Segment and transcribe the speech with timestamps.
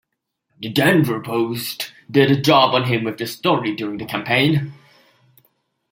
[0.59, 4.73] "The "Denver Post" did a job on him with this story during the campaign.